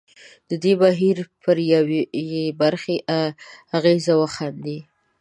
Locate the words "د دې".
0.49-0.73